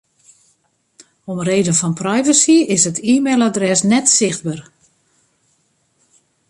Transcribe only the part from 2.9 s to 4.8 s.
it e-mailadres net sichtber.